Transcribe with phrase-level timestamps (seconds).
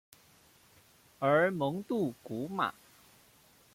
[1.19, 2.73] 而蒙杜古马。